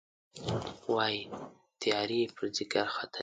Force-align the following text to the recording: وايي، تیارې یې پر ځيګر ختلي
وايي، 0.93 1.21
تیارې 1.81 2.17
یې 2.23 2.27
پر 2.35 2.45
ځيګر 2.55 2.85
ختلي 2.95 3.19